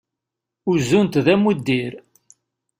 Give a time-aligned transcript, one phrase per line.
[0.71, 1.93] Uzun-t d amuddir.